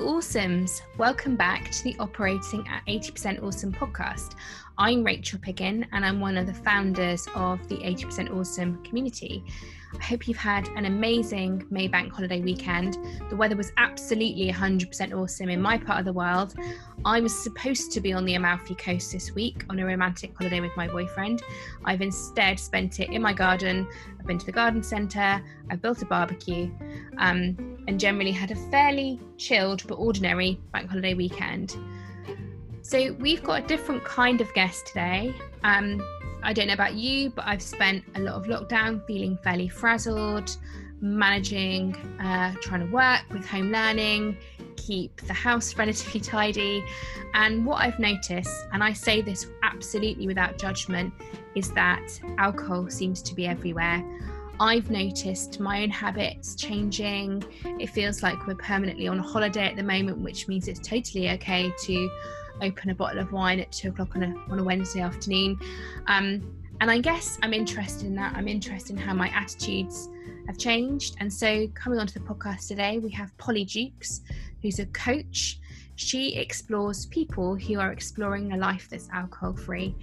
[0.00, 0.80] Awesomes.
[0.96, 4.32] Welcome back to the Operating at 80% Awesome podcast.
[4.78, 9.44] I'm Rachel Piggin, and I'm one of the founders of the 80% Awesome community.
[9.98, 12.96] I hope you've had an amazing May bank holiday weekend.
[13.28, 16.54] The weather was absolutely 100% awesome in my part of the world.
[17.04, 20.60] I was supposed to be on the Amalfi Coast this week on a romantic holiday
[20.60, 21.42] with my boyfriend.
[21.84, 23.88] I've instead spent it in my garden.
[24.18, 26.70] I've been to the garden centre, I've built a barbecue,
[27.18, 31.76] um, and generally had a fairly chilled but ordinary bank holiday weekend.
[32.82, 35.34] So, we've got a different kind of guest today.
[35.64, 36.00] Um,
[36.42, 40.56] I don't know about you, but I've spent a lot of lockdown feeling fairly frazzled,
[41.00, 44.36] managing, uh, trying to work with home learning,
[44.76, 46.84] keep the house relatively tidy.
[47.34, 51.12] And what I've noticed, and I say this absolutely without judgment,
[51.54, 54.04] is that alcohol seems to be everywhere.
[54.60, 57.42] I've noticed my own habits changing.
[57.64, 61.72] It feels like we're permanently on holiday at the moment, which means it's totally okay
[61.84, 62.10] to
[62.62, 65.58] open a bottle of wine at two o'clock on a, on a Wednesday afternoon.
[66.06, 68.34] Um, and I guess I'm interested in that.
[68.34, 70.08] I'm interested in how my attitudes
[70.46, 71.16] have changed.
[71.20, 74.22] And so, coming onto the podcast today, we have Polly Jukes,
[74.62, 75.60] who's a coach.
[75.96, 79.94] She explores people who are exploring a life that's alcohol free.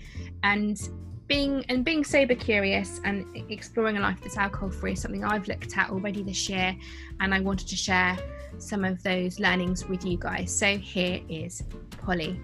[0.43, 0.79] And
[1.27, 5.47] being and being sober curious and exploring a life that's alcohol free is something I've
[5.47, 6.75] looked at already this year
[7.19, 8.17] and I wanted to share
[8.59, 10.57] some of those learnings with you guys.
[10.57, 11.63] So here is
[11.97, 12.39] Polly.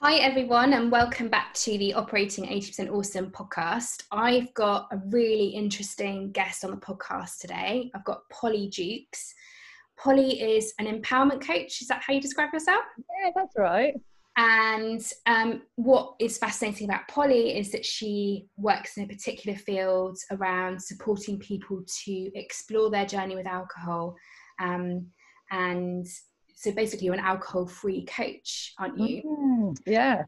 [0.00, 4.02] Hi, everyone, and welcome back to the Operating 80% Awesome podcast.
[4.10, 7.92] I've got a really interesting guest on the podcast today.
[7.94, 9.32] I've got Polly Jukes.
[10.02, 11.80] Polly is an empowerment coach.
[11.80, 12.82] Is that how you describe yourself?
[12.98, 13.94] Yeah, that's right.
[14.36, 20.16] And um, what is fascinating about Polly is that she works in a particular field
[20.30, 24.16] around supporting people to explore their journey with alcohol.
[24.58, 25.06] Um,
[25.50, 26.06] and
[26.54, 29.22] so basically, you're an alcohol free coach, aren't you?
[29.22, 30.22] Mm, yeah.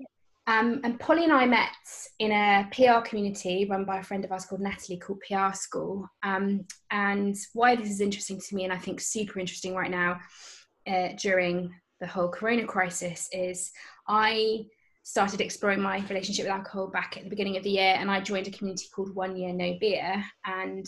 [0.46, 1.70] Um, and Polly and I met
[2.18, 6.06] in a PR community run by a friend of ours called Natalie called PR School.
[6.22, 10.20] Um, and why this is interesting to me, and I think super interesting right now
[10.86, 13.72] uh, during the whole corona crisis, is
[14.06, 14.66] I
[15.04, 18.20] started exploring my relationship with alcohol back at the beginning of the year and I
[18.20, 20.24] joined a community called One Year No Beer.
[20.46, 20.86] And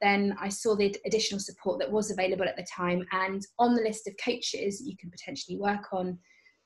[0.00, 3.06] then I saw the additional support that was available at the time.
[3.12, 6.18] And on the list of coaches you can potentially work on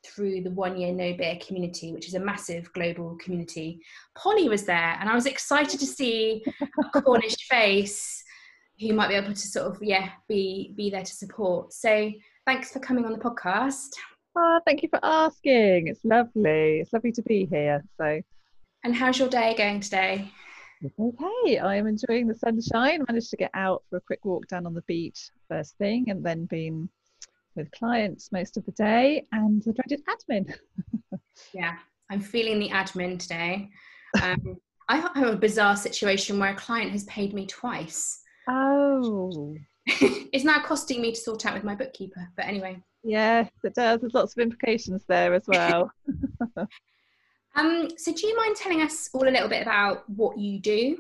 [0.06, 3.81] through the One Year No Beer community, which is a massive global community.
[4.17, 8.22] Polly was there, and I was excited to see a Cornish face
[8.81, 11.72] who might be able to sort of yeah be be there to support.
[11.72, 12.11] So
[12.45, 13.89] thanks for coming on the podcast.
[14.37, 15.89] Oh, thank you for asking.
[15.89, 16.81] It's lovely.
[16.81, 17.83] It's lovely to be here.
[17.97, 18.21] So,
[18.84, 20.31] and how's your day going today?
[21.00, 23.03] Okay, I am enjoying the sunshine.
[23.09, 26.22] Managed to get out for a quick walk down on the beach first thing, and
[26.22, 26.91] then been
[27.56, 30.55] with clients most of the day and the dreaded admin.
[31.53, 31.77] yeah,
[32.11, 33.71] I'm feeling the admin today.
[34.22, 34.56] Um,
[34.89, 38.21] I have a bizarre situation where a client has paid me twice.
[38.49, 39.56] Oh.
[39.87, 42.28] it's now costing me to sort out with my bookkeeper.
[42.37, 42.83] But anyway.
[43.03, 44.00] Yes, it does.
[44.00, 45.91] There's lots of implications there as well.
[47.56, 50.99] um, so, do you mind telling us all a little bit about what you do?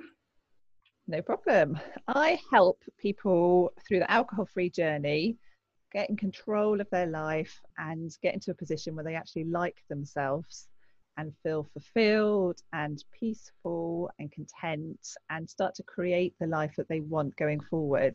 [1.08, 1.78] No problem.
[2.08, 5.36] I help people through the alcohol free journey
[5.96, 9.82] get in control of their life and get into a position where they actually like
[9.88, 10.68] themselves
[11.16, 17.00] and feel fulfilled and peaceful and content and start to create the life that they
[17.00, 18.14] want going forward.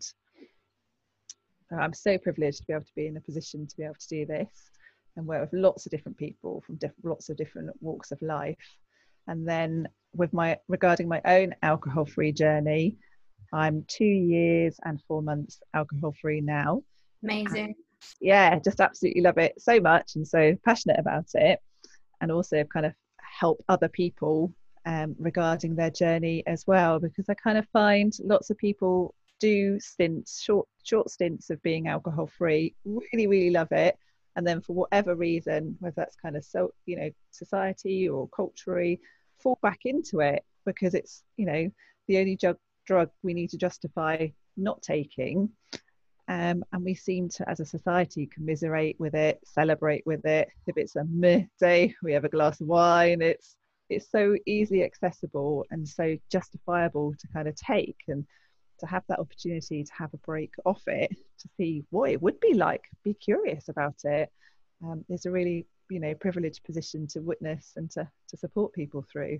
[1.75, 4.07] I'm so privileged to be able to be in a position to be able to
[4.07, 4.69] do this
[5.17, 8.77] and work with lots of different people from diff- lots of different walks of life.
[9.27, 12.97] And then with my regarding my own alcohol free journey,
[13.51, 16.83] I'm two years and four months alcohol free now.
[17.23, 17.75] Amazing.
[18.19, 21.59] yeah, just absolutely love it so much and so passionate about it.
[22.19, 24.53] And also kind of help other people
[24.85, 29.79] um, regarding their journey as well, because I kind of find lots of people do
[29.79, 33.97] stints, short short stints of being alcohol free, really, really love it.
[34.35, 38.99] And then for whatever reason, whether that's kind of so you know, society or culturally,
[39.41, 41.69] fall back into it because it's, you know,
[42.07, 45.49] the only drug drug we need to justify not taking
[46.31, 50.47] um, and we seem to, as a society, commiserate with it, celebrate with it.
[50.65, 53.21] If it's a meh day, we have a glass of wine.
[53.21, 53.57] It's
[53.89, 58.25] it's so easily accessible and so justifiable to kind of take and
[58.79, 62.39] to have that opportunity to have a break off it to see what it would
[62.39, 64.29] be like be curious about it
[64.85, 69.05] um, is a really you know privileged position to witness and to, to support people
[69.11, 69.37] through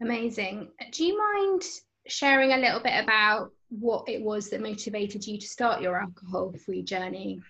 [0.00, 1.62] amazing do you mind
[2.08, 6.52] sharing a little bit about what it was that motivated you to start your alcohol
[6.64, 7.40] free journey?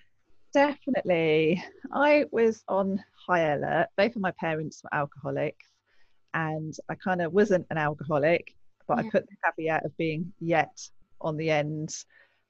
[0.53, 1.62] Definitely.
[1.93, 3.88] I was on high alert.
[3.97, 5.67] Both of my parents were alcoholics,
[6.32, 8.55] and I kind of wasn't an alcoholic,
[8.88, 9.05] but yeah.
[9.05, 10.88] I put the caveat of being yet
[11.20, 11.94] on the end.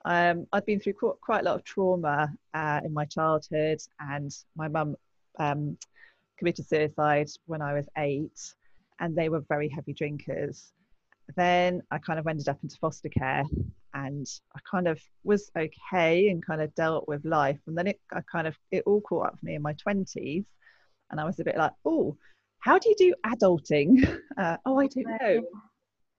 [0.05, 4.69] Um, I'd been through quite a lot of trauma uh, in my childhood, and my
[4.69, 4.95] mum
[5.41, 5.77] um,
[6.39, 8.55] committed suicide when I was eight,
[9.01, 10.73] and they were very heavy drinkers.
[11.35, 13.45] Then I kind of ended up into foster care,
[13.95, 17.59] and I kind of was okay and kind of dealt with life.
[17.67, 20.45] And then it, I kind of, it all caught up with me in my twenties,
[21.11, 22.17] and I was a bit like, oh,
[22.61, 24.21] how do you do adulting?
[24.37, 25.43] Uh, oh, I don't know.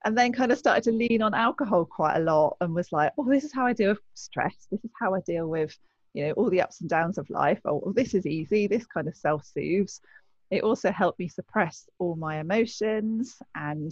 [0.04, 3.14] And then kind of started to lean on alcohol quite a lot, and was like,
[3.20, 4.68] oh, this is how I deal with stress.
[4.72, 5.78] This is how I deal with
[6.18, 8.88] you know all the ups and downs of life oh well, this is easy this
[8.88, 10.02] kind of self-soothes
[10.50, 13.92] it also helped me suppress all my emotions and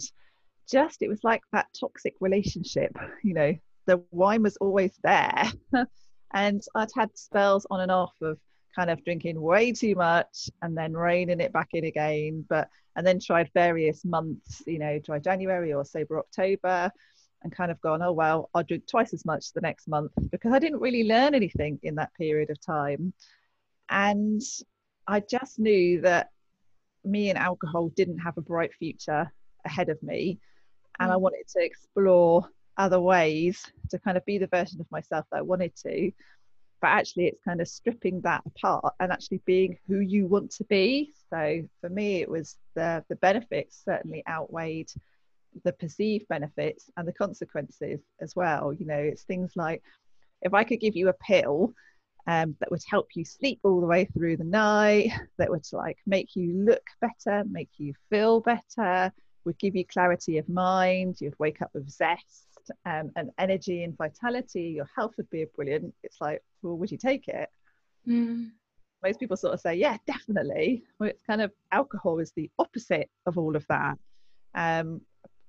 [0.70, 3.54] just it was like that toxic relationship you know
[3.86, 5.44] the wine was always there
[6.34, 8.38] and i'd had spells on and off of
[8.74, 13.06] kind of drinking way too much and then reining it back in again but and
[13.06, 16.90] then tried various months you know dry january or sober october
[17.42, 20.52] and kind of gone, oh, well, I'll drink twice as much the next month because
[20.52, 23.12] I didn't really learn anything in that period of time.
[23.88, 24.42] And
[25.06, 26.30] I just knew that
[27.04, 29.32] me and alcohol didn't have a bright future
[29.64, 30.40] ahead of me.
[30.98, 31.20] And I mm.
[31.20, 35.42] wanted to explore other ways to kind of be the version of myself that I
[35.42, 36.12] wanted to.
[36.80, 40.64] But actually, it's kind of stripping that apart and actually being who you want to
[40.64, 41.14] be.
[41.30, 44.90] So for me, it was the the benefits certainly outweighed
[45.64, 48.74] the perceived benefits and the consequences as well.
[48.74, 49.82] You know, it's things like
[50.42, 51.72] if I could give you a pill
[52.26, 55.98] um, that would help you sleep all the way through the night, that would like
[56.06, 59.12] make you look better, make you feel better,
[59.46, 62.46] would give you clarity of mind, you'd wake up with zest
[62.84, 65.94] um, and energy and vitality, your health would be brilliant.
[66.02, 67.48] It's like, well, would you take it?
[68.06, 68.50] Mm.
[69.02, 70.82] Most people sort of say, yeah, definitely.
[70.98, 73.96] Well, it's kind of alcohol is the opposite of all of that.
[74.54, 75.00] Um,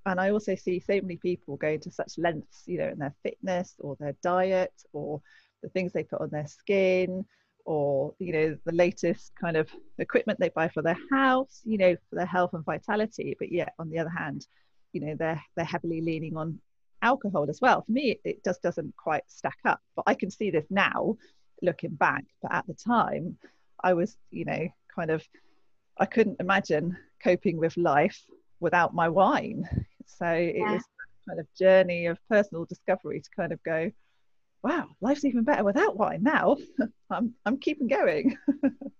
[0.06, 3.16] and I also see so many people going to such lengths, you know, in their
[3.24, 5.22] fitness or their diet or
[5.64, 7.26] the things they put on their skin
[7.68, 9.70] or you know the latest kind of
[10.00, 13.36] equipment they buy for their house you know for their health and vitality.
[13.38, 14.48] But yet on the other hand
[14.94, 16.60] you know they're they're heavily leaning on
[17.02, 17.84] alcohol as well.
[17.84, 19.82] For me it, just doesn't quite stack up.
[19.96, 21.18] But i can see this now
[21.62, 22.24] looking back.
[22.42, 23.38] But at the time
[23.84, 25.24] i was you know kind of
[26.00, 28.24] i couldn't imagine coping with life
[28.62, 29.68] without my wine.
[30.06, 30.74] So it yeah.
[30.74, 30.84] was
[31.28, 33.92] kind of journey of personal discovery to kind of go,
[34.68, 36.58] wow, life's even better without wine now.
[37.10, 38.38] I'm I'm keeping going.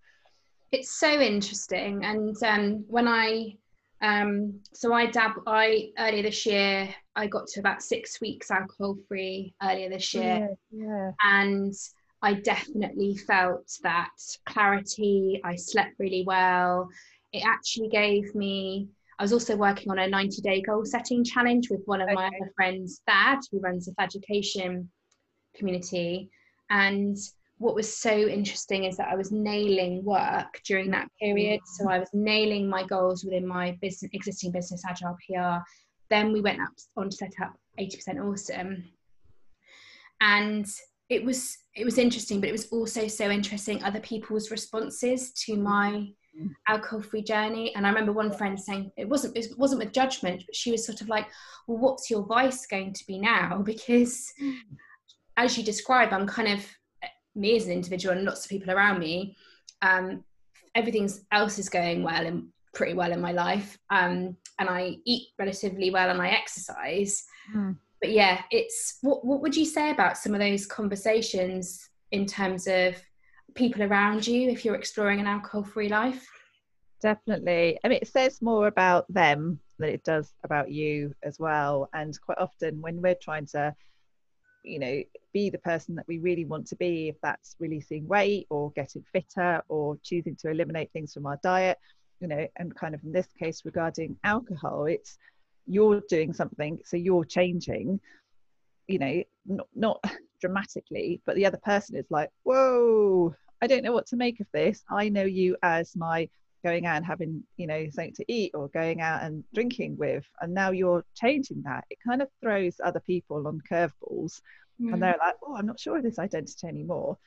[0.72, 3.58] it's so interesting, and um, when I
[4.02, 8.96] um, so I dab I earlier this year I got to about six weeks alcohol
[9.08, 11.12] free earlier this year, yeah, yeah.
[11.22, 11.74] and
[12.22, 14.12] I definitely felt that
[14.46, 15.42] clarity.
[15.44, 16.88] I slept really well.
[17.34, 18.88] It actually gave me
[19.20, 22.16] I was also working on a 90 day goal setting challenge with one of okay.
[22.16, 24.90] my other friends, Thad, who runs a education
[25.58, 26.30] community.
[26.70, 27.18] And
[27.58, 31.60] what was so interesting is that I was nailing work during that period.
[31.66, 35.64] So I was nailing my goals within my business, existing business, Agile PR.
[36.10, 38.84] Then we went up on to set up 80% Awesome.
[40.22, 40.66] And
[41.10, 45.56] it was it was interesting, but it was also so interesting other people's responses to
[45.56, 46.08] my
[46.68, 50.44] alcohol free journey and i remember one friend saying it wasn't it wasn't with judgment
[50.46, 51.28] but she was sort of like
[51.68, 54.32] well what's your vice going to be now because
[55.38, 56.66] as you describe i'm kind of
[57.36, 59.36] me as an individual and lots of people around me
[59.84, 60.24] um,
[60.74, 65.30] everything else is going well and pretty well in my life um, and i eat
[65.40, 67.26] relatively well and i exercise
[67.56, 67.76] mm.
[68.02, 72.68] but yeah it's what, what would you say about some of those conversations in terms
[72.68, 72.96] of
[73.58, 76.26] people around you if you're exploring an alcohol free life?
[77.02, 77.78] Definitely.
[77.84, 81.90] I mean, it says more about them than it does about you as well.
[81.94, 83.76] And quite often, when we're trying to,
[84.64, 85.02] you know,
[85.34, 89.04] be the person that we really want to be, if that's releasing weight or getting
[89.14, 91.78] fitter or choosing to eliminate things from our diet,
[92.20, 95.18] you know, and kind of in this case regarding alcohol, it's
[95.68, 98.00] you're doing something, so you're changing,
[98.88, 100.04] you know, not, not
[100.42, 104.48] dramatically, but the other person is like, whoa, I don't know what to make of
[104.54, 104.84] this.
[104.90, 106.30] I know you as my
[106.68, 110.26] going out and having, you know, something to eat or going out and drinking with.
[110.42, 111.86] And now you're changing that.
[111.90, 114.42] It kind of throws other people on curveballs.
[114.82, 114.94] Mm.
[114.94, 117.18] And they're like, oh, I'm not sure of this identity anymore.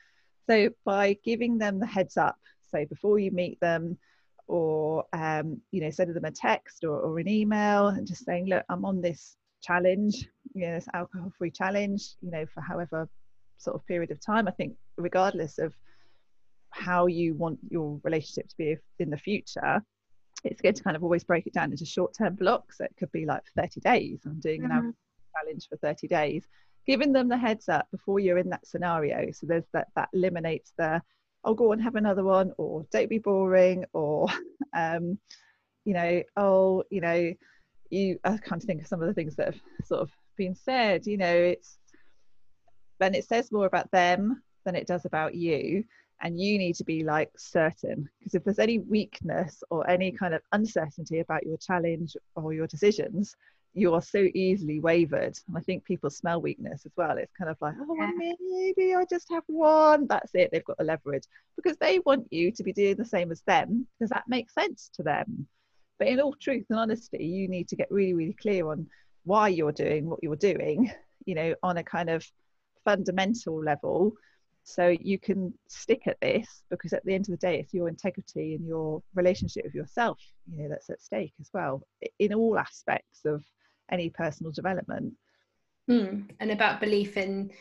[0.49, 2.37] So by giving them the heads up,
[2.71, 3.97] so before you meet them,
[4.47, 8.47] or um, you know, sending them a text or, or an email and just saying,
[8.47, 13.07] look, I'm on this challenge you know this alcohol free challenge you know for however
[13.57, 15.73] sort of period of time i think regardless of
[16.71, 19.83] how you want your relationship to be in the future
[20.43, 23.11] it's good to kind of always break it down into short term blocks it could
[23.11, 24.21] be like 30 days.
[24.25, 24.71] I'm doing mm-hmm.
[24.71, 24.95] an
[25.37, 26.47] challenge for 30 days.
[26.87, 29.31] Giving them the heads up before you're in that scenario.
[29.31, 31.01] So there's that that eliminates the
[31.43, 34.27] oh go and have another one or don't be boring or
[34.75, 35.17] um
[35.85, 37.33] you know oh you know
[37.89, 41.07] you i can't think of some of the things that have sort of been said
[41.07, 41.79] you know it's
[42.99, 45.83] then it says more about them than it does about you
[46.21, 50.33] and you need to be like certain because if there's any weakness or any kind
[50.33, 53.35] of uncertainty about your challenge or your decisions
[53.73, 55.37] you are so easily wavered.
[55.47, 57.17] And i think people smell weakness as well.
[57.17, 58.11] It's kind of like oh yeah.
[58.17, 60.07] maybe i just have one.
[60.07, 60.49] That's it.
[60.51, 61.23] They've got the leverage
[61.55, 64.89] because they want you to be doing the same as them because that makes sense
[64.95, 65.47] to them.
[65.99, 68.87] But in all truth and honesty you need to get really really clear on
[69.23, 70.91] why you're doing what you're doing
[71.25, 72.25] you know on a kind of
[72.83, 74.13] fundamental level
[74.63, 77.87] so you can stick at this because at the end of the day it's your
[77.87, 80.19] integrity and your relationship with yourself
[80.51, 81.81] you know that's at stake as well
[82.19, 83.43] in all aspects of
[83.91, 85.13] any personal development.
[85.89, 86.29] Mm.
[86.39, 87.51] and about belief in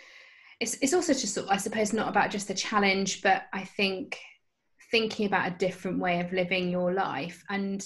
[0.60, 4.18] it's, it's also just i suppose not about just the challenge but i think
[4.90, 7.42] thinking about a different way of living your life.
[7.48, 7.84] And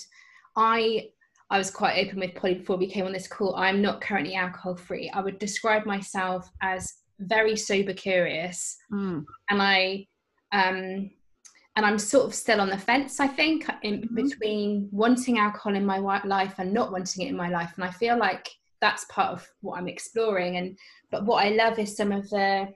[0.57, 1.09] i
[1.51, 3.55] i was quite open with polly before we came on this call.
[3.57, 8.77] I'm not currently alcohol free i would describe myself as very sober curious.
[8.93, 9.25] Mm.
[9.51, 10.07] and i
[10.53, 11.11] um
[11.77, 14.15] and i'm sort of still on the fence i think in mm-hmm.
[14.15, 17.73] between wanting alcohol in my life and not wanting it in my life.
[17.77, 18.49] And i feel like
[18.81, 20.57] that's part of what i'm exploring.
[20.57, 20.79] And
[21.11, 22.69] but what i love is some of the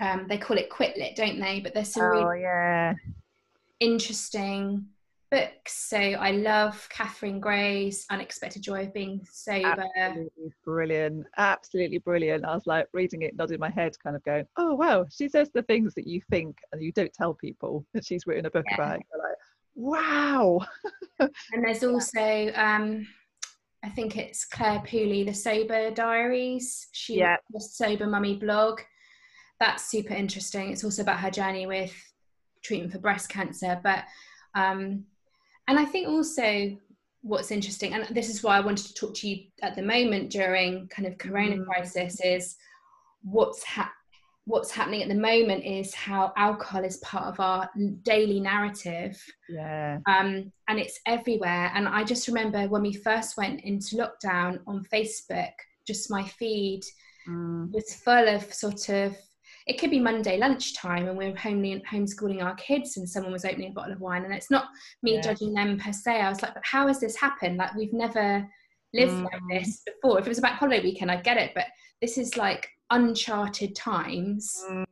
[0.00, 1.60] um they call it quit lit don't they?
[1.60, 2.94] But there's some oh, really yeah.
[3.80, 4.86] interesting
[5.30, 5.88] books.
[5.88, 9.84] So I love Catherine Gray's Unexpected Joy of Being Sober.
[9.96, 11.26] Absolutely brilliant.
[11.36, 12.44] Absolutely brilliant.
[12.44, 15.50] I was like reading it, nodding my head, kind of going, oh, wow, she says
[15.52, 18.64] the things that you think and you don't tell people that she's written a book
[18.70, 18.74] yeah.
[18.74, 18.96] about.
[18.96, 19.36] Like,
[19.74, 20.60] wow.
[21.20, 23.06] and there's also, um,
[23.84, 26.88] I think it's Clare Pooley, The Sober Diaries.
[26.92, 27.36] She yeah.
[27.50, 28.80] the Sober Mummy blog.
[29.60, 30.70] That's super interesting.
[30.70, 31.94] It's also about her journey with
[32.62, 33.80] treatment for breast cancer.
[33.82, 34.04] But
[34.54, 35.04] um,
[35.68, 36.76] and I think also
[37.22, 40.30] what's interesting, and this is why I wanted to talk to you at the moment
[40.30, 41.66] during kind of Corona mm.
[41.66, 42.56] crisis, is
[43.22, 43.92] what's ha-
[44.48, 47.68] what's happening at the moment is how alcohol is part of our
[48.02, 49.22] daily narrative.
[49.46, 49.98] Yeah.
[50.06, 51.70] Um, and it's everywhere.
[51.74, 55.52] And I just remember when we first went into lockdown on Facebook,
[55.86, 56.80] just my feed
[57.28, 57.70] mm.
[57.72, 59.14] was full of sort of
[59.68, 63.70] it could be Monday lunchtime and we're home, homeschooling our kids and someone was opening
[63.70, 64.68] a bottle of wine and it's not
[65.02, 65.20] me yeah.
[65.20, 66.22] judging them per se.
[66.22, 67.58] I was like, but how has this happened?
[67.58, 68.48] Like we've never
[68.94, 69.24] lived mm.
[69.24, 70.18] like this before.
[70.18, 71.66] If it was a bank holiday weekend, I'd get it, but
[72.00, 74.64] this is like uncharted times.
[74.70, 74.86] Mm,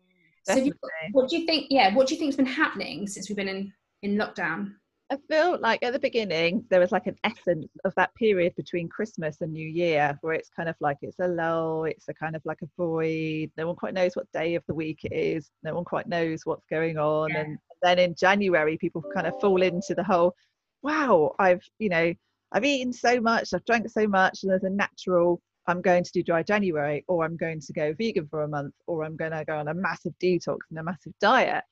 [0.46, 0.72] so you,
[1.12, 1.68] what do you think?
[1.70, 4.74] Yeah, what do you think's been happening since we've been in in lockdown?
[5.08, 8.88] I feel like at the beginning there was like an essence of that period between
[8.88, 12.34] Christmas and New Year where it's kind of like it's a lull, it's a kind
[12.34, 13.52] of like a void.
[13.56, 15.48] No one quite knows what day of the week it is.
[15.62, 17.30] No one quite knows what's going on.
[17.30, 17.42] Yeah.
[17.42, 20.34] And then in January, people kind of fall into the whole,
[20.82, 22.12] wow, I've, you know,
[22.50, 26.12] I've eaten so much, I've drank so much, and there's a natural, I'm going to
[26.12, 29.32] do dry January, or I'm going to go vegan for a month, or I'm going
[29.32, 31.62] to go on a massive detox and a massive diet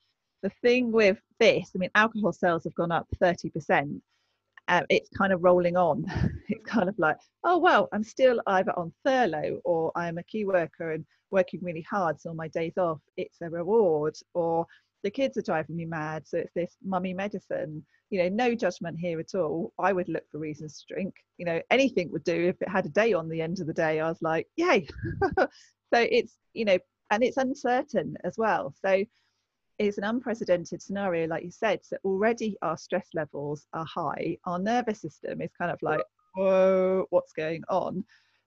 [0.45, 3.99] the thing with this, I mean, alcohol sales have gone up 30%.
[4.67, 6.05] Um, it's kind of rolling on.
[6.47, 10.45] It's kind of like, oh, well, I'm still either on furlough or I'm a key
[10.45, 12.21] worker and working really hard.
[12.21, 14.15] So on my days off, it's a reward.
[14.35, 14.67] Or
[15.01, 16.27] the kids are driving me mad.
[16.27, 17.83] So it's this mummy medicine.
[18.11, 19.73] You know, no judgment here at all.
[19.79, 21.15] I would look for reasons to drink.
[21.39, 23.73] You know, anything would do if it had a day on the end of the
[23.73, 23.99] day.
[23.99, 24.87] I was like, yay.
[25.37, 25.47] so
[25.93, 26.77] it's, you know,
[27.09, 28.75] and it's uncertain as well.
[28.85, 29.03] So
[29.77, 31.79] is an unprecedented scenario, like you said.
[31.83, 34.37] So already our stress levels are high.
[34.45, 36.01] Our nervous system is kind of like,
[36.35, 38.03] whoa, what's going on?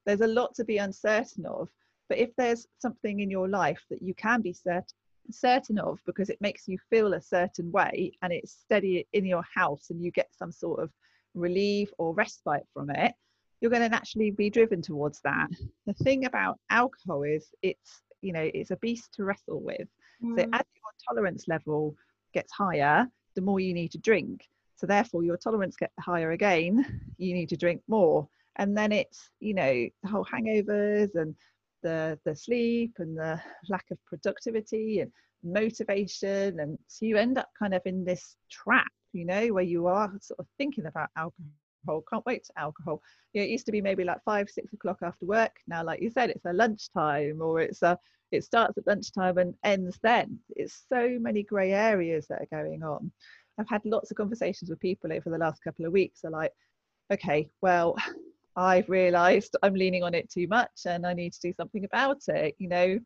[0.06, 1.68] There's a lot to be uncertain of.
[2.08, 4.94] But if there's something in your life that you can be cert-
[5.30, 9.44] certain of because it makes you feel a certain way and it's steady in your
[9.54, 10.90] house and you get some sort of
[11.35, 13.12] relief or respite from it,
[13.61, 15.49] you're going to naturally be driven towards that.
[15.87, 19.88] The thing about alcohol is it's, you know, it's a beast to wrestle with.
[20.23, 20.38] Mm.
[20.38, 20.62] So as
[21.07, 21.95] tolerance level
[22.33, 24.45] gets higher, the more you need to drink.
[24.76, 27.02] So therefore, your tolerance gets higher again.
[27.21, 31.35] You need to drink more, and then it's you know the whole hangovers and
[31.83, 35.11] the the sleep and the lack of productivity and
[35.43, 39.88] motivation, and so you end up kind of in this trap, you know, where you
[39.88, 41.50] are sort of thinking about alcohol
[41.87, 43.02] alcohol, can't wait to alcohol.
[43.32, 45.56] You know, it used to be maybe like five, six o'clock after work.
[45.66, 47.99] Now, like you said, it's a lunchtime or it's a
[48.30, 50.38] it starts at lunchtime and ends then.
[50.50, 53.11] It's so many grey areas that are going on.
[53.58, 56.20] I've had lots of conversations with people over the last couple of weeks.
[56.20, 56.52] They're like,
[57.12, 57.97] okay, well,
[58.56, 62.23] I've realised I'm leaning on it too much and I need to do something about
[62.28, 62.54] it.
[62.58, 62.99] You know,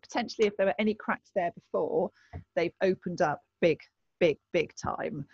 [0.00, 2.10] potentially if there were any cracks there before,
[2.56, 3.80] they've opened up big,
[4.20, 5.26] big, big time.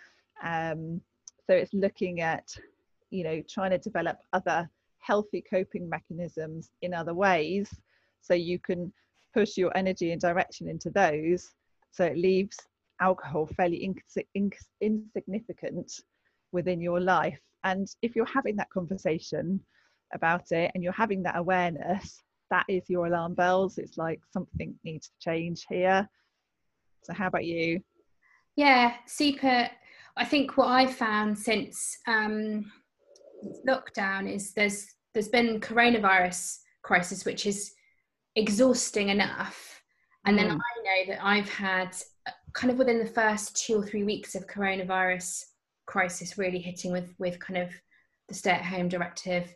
[0.43, 1.01] Um,
[1.47, 2.47] so it's looking at,
[3.09, 7.69] you know, trying to develop other healthy coping mechanisms in other ways.
[8.21, 8.91] So you can
[9.33, 11.49] push your energy and direction into those.
[11.91, 12.57] So it leaves
[13.01, 15.91] alcohol fairly ins- ins- insignificant
[16.51, 17.39] within your life.
[17.63, 19.59] And if you're having that conversation
[20.13, 23.77] about it and you're having that awareness that is your alarm bells.
[23.77, 26.07] It's like something needs to change here.
[27.03, 27.81] So how about you?
[28.55, 29.69] Yeah super.
[30.17, 32.69] I think what i've found since um
[33.67, 37.71] lockdown is there's there's been coronavirus crisis which is
[38.35, 39.81] exhausting enough
[40.25, 40.51] and then mm.
[40.51, 41.95] i know that i've had
[42.27, 45.43] uh, kind of within the first two or three weeks of coronavirus
[45.85, 47.69] crisis really hitting with with kind of
[48.27, 49.53] the stay at home directive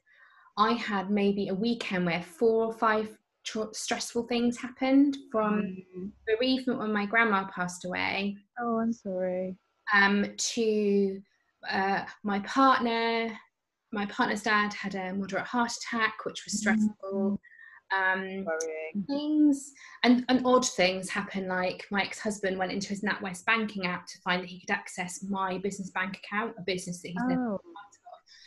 [0.58, 6.12] i had maybe a weekend where four or five tr- stressful things happened from mm.
[6.28, 9.56] bereavement when my grandma passed away oh i'm sorry
[9.94, 11.22] um to
[11.70, 13.30] uh, my partner
[13.94, 17.38] my partner's dad had a moderate heart attack which was stressful mm
[17.94, 18.46] um,
[19.08, 19.72] things
[20.04, 24.18] and, and odd things happen like my ex-husband went into his NatWest banking app to
[24.20, 27.28] find that he could access my business bank account a business that he's oh.
[27.28, 27.58] never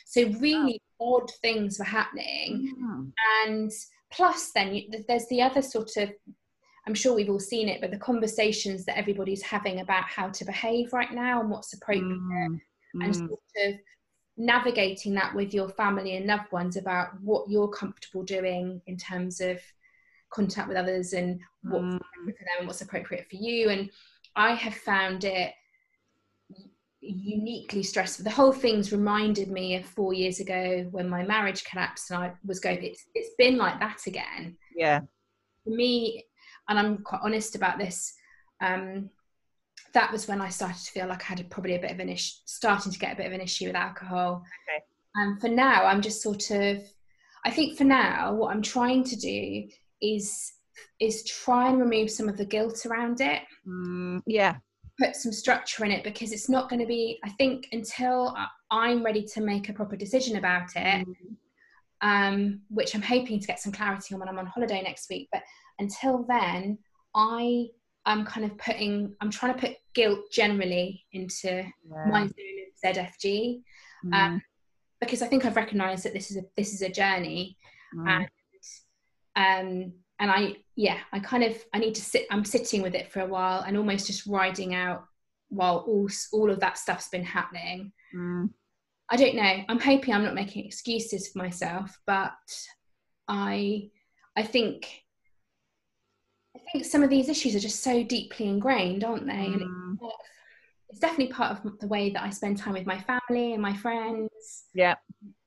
[0.04, 1.16] so really oh.
[1.16, 3.12] odd things were happening mm.
[3.46, 3.70] and
[4.12, 6.10] plus then you, there's the other sort of
[6.86, 10.44] i'm sure we've all seen it but the conversations that everybody's having about how to
[10.44, 12.58] behave right now and what's appropriate mm.
[12.94, 13.28] and mm.
[13.28, 13.74] sort of
[14.36, 19.40] navigating that with your family and loved ones about what you're comfortable doing in terms
[19.40, 19.58] of
[20.30, 21.98] contact with others and what's mm.
[21.98, 23.70] for them and what's appropriate for you.
[23.70, 23.90] And
[24.34, 25.52] i have found it
[27.00, 28.24] uniquely stressful.
[28.24, 32.32] The whole thing's reminded me of four years ago when my marriage collapsed and i
[32.44, 34.56] was going it's, it's been like that again.
[34.74, 35.00] Yeah.
[35.64, 36.24] For me
[36.68, 38.14] and i'm quite honest about this
[38.60, 39.10] um,
[39.96, 42.00] that was when I started to feel like I had a, probably a bit of
[42.00, 44.44] an issue, starting to get a bit of an issue with alcohol.
[44.68, 44.84] Okay.
[45.14, 46.82] And for now, I'm just sort of,
[47.46, 49.66] I think for now, what I'm trying to do
[50.02, 50.52] is
[51.00, 53.40] is try and remove some of the guilt around it.
[53.66, 54.56] Mm, yeah.
[55.00, 57.18] Put some structure in it because it's not going to be.
[57.24, 58.36] I think until
[58.70, 61.14] I'm ready to make a proper decision about it, mm.
[62.02, 65.30] um, which I'm hoping to get some clarity on when I'm on holiday next week.
[65.32, 65.42] But
[65.78, 66.76] until then,
[67.14, 67.68] I
[68.06, 72.04] I'm kind of putting, I'm trying to put guilt generally into yeah.
[72.06, 73.62] my zone of ZFG,
[74.04, 74.14] mm.
[74.14, 74.42] um,
[75.00, 77.58] because I think I've recognised that this is a this is a journey,
[77.94, 78.08] mm.
[78.08, 78.28] and
[79.36, 82.26] um, and I yeah I kind of I need to sit.
[82.30, 85.04] I'm sitting with it for a while and almost just riding out
[85.48, 87.92] while all all of that stuff's been happening.
[88.14, 88.50] Mm.
[89.08, 89.64] I don't know.
[89.68, 92.32] I'm hoping I'm not making excuses for myself, but
[93.28, 93.90] I
[94.36, 95.02] I think
[96.72, 99.32] think some of these issues are just so deeply ingrained, aren't they?
[99.32, 99.54] Mm.
[99.54, 99.98] And
[100.88, 103.76] it's definitely part of the way that I spend time with my family and my
[103.76, 104.64] friends.
[104.74, 104.94] Yeah.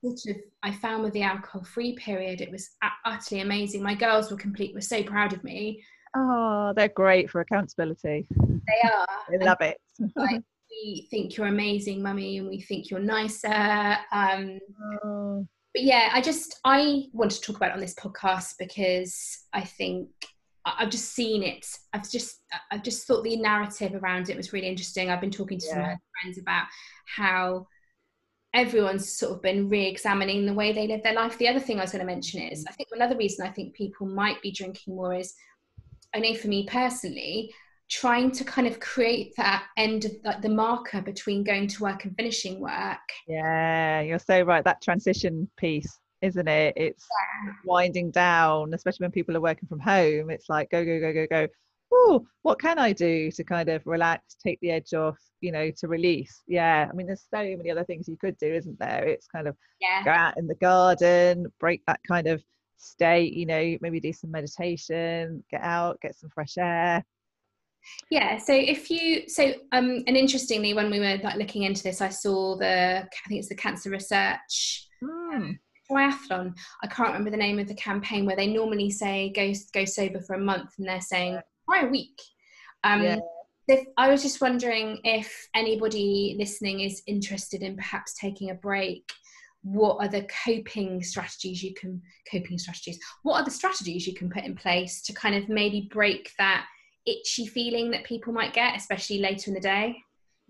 [0.03, 2.69] Sort of, I found with the alcohol-free period, it was
[3.05, 3.81] utterly amazing.
[3.81, 5.83] My girls were complete, were so proud of me.
[6.15, 8.27] Oh, they're great for accountability.
[8.29, 9.07] They are.
[9.29, 9.77] they love it.
[10.15, 13.97] like, we think you're amazing, mummy, and we think you're nicer.
[14.11, 14.59] Um,
[15.03, 15.47] oh.
[15.73, 20.09] But yeah, I just I want to talk about on this podcast because I think
[20.77, 21.65] I've just seen it.
[21.93, 22.39] I've just
[22.71, 25.09] I've just thought the narrative around it was really interesting.
[25.09, 25.73] I've been talking to yeah.
[25.73, 26.65] some friends about
[27.05, 27.67] how
[28.53, 31.37] everyone's sort of been re-examining the way they live their life.
[31.37, 33.75] The other thing I was going to mention is I think another reason I think
[33.75, 35.33] people might be drinking more is
[36.15, 37.53] I know for me personally,
[37.89, 42.05] trying to kind of create that end of like the marker between going to work
[42.05, 42.97] and finishing work.
[43.27, 44.63] Yeah, you're so right.
[44.63, 46.73] That transition piece isn't it?
[46.75, 47.07] It's
[47.45, 47.53] yeah.
[47.65, 50.29] winding down, especially when people are working from home.
[50.29, 51.47] It's like go, go, go, go, go.
[51.91, 55.71] Oh, what can I do to kind of relax, take the edge off, you know,
[55.77, 56.43] to release?
[56.47, 59.05] Yeah, I mean, there's so many other things you could do, isn't there?
[59.05, 60.03] It's kind of yeah.
[60.03, 62.43] go out in the garden, break that kind of
[62.77, 67.03] state, you know, maybe do some meditation, get out, get some fresh air.
[68.11, 72.01] Yeah, so if you so um and interestingly when we were like looking into this,
[72.01, 75.57] I saw the I think it's the cancer research mm
[75.91, 76.53] Dryathlon.
[76.83, 80.19] I can't remember the name of the campaign where they normally say go go sober
[80.21, 82.19] for a month, and they're saying try a week.
[82.83, 83.17] Um, yeah.
[83.67, 89.11] if, I was just wondering if anybody listening is interested in perhaps taking a break
[89.61, 94.29] what are the coping strategies you can coping strategies what are the strategies you can
[94.29, 96.65] put in place to kind of maybe break that
[97.05, 99.95] itchy feeling that people might get especially later in the day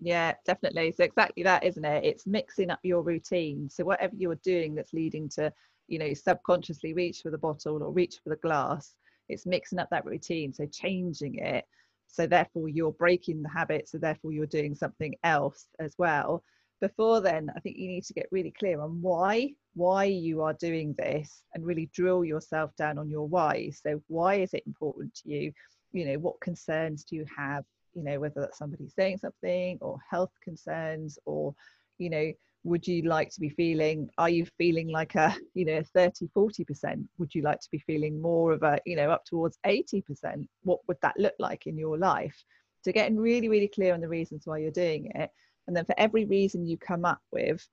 [0.00, 0.92] yeah definitely.
[0.92, 2.04] So exactly that isn't it?
[2.04, 3.68] It's mixing up your routine.
[3.70, 5.52] So whatever you're doing that's leading to
[5.88, 8.94] you know subconsciously reach for the bottle or reach for the glass
[9.28, 11.64] it's mixing up that routine so changing it.
[12.08, 16.42] So therefore you're breaking the habit so therefore you're doing something else as well.
[16.80, 20.54] Before then i think you need to get really clear on why why you are
[20.54, 23.70] doing this and really drill yourself down on your why.
[23.70, 25.52] So why is it important to you?
[25.92, 29.98] You know what concerns do you have you know whether that's somebody saying something or
[30.08, 31.54] health concerns or
[31.98, 35.82] you know would you like to be feeling are you feeling like a you know
[35.94, 39.58] 30 40% would you like to be feeling more of a you know up towards
[39.66, 42.36] 80% what would that look like in your life?
[42.82, 45.30] So getting really really clear on the reasons why you're doing it.
[45.66, 47.66] And then for every reason you come up with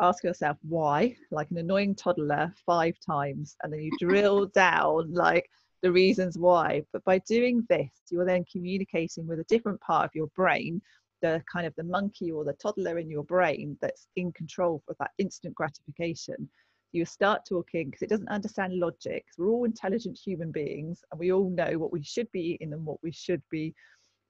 [0.00, 5.48] ask yourself why like an annoying toddler five times and then you drill down like
[5.82, 10.14] the reasons why but by doing this you're then communicating with a different part of
[10.14, 10.80] your brain
[11.22, 14.96] the kind of the monkey or the toddler in your brain that's in control of
[14.98, 16.48] that instant gratification.
[16.90, 21.32] You start talking because it doesn't understand logic we're all intelligent human beings and we
[21.32, 23.72] all know what we should be eating and what we should be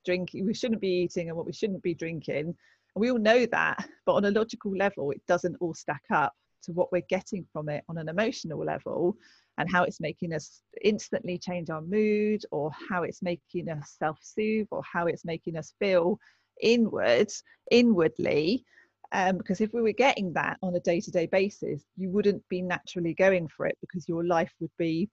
[0.05, 2.55] drinking we shouldn't be eating and what we shouldn't be drinking.
[2.95, 6.35] And we all know that but on a logical level it doesn't all stack up
[6.65, 9.17] to what we're getting from it on an emotional level
[9.59, 14.67] and how it's making us instantly change our mood or how it's making us self-soothe
[14.71, 16.19] or how it's making us feel
[16.61, 18.65] inwards inwardly.
[19.13, 23.13] Um, because if we were getting that on a day-to-day basis you wouldn't be naturally
[23.13, 25.11] going for it because your life would be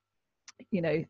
[0.72, 1.04] you know